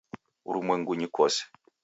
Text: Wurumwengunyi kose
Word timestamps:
Wurumwengunyi 0.45 1.07
kose 1.15 1.41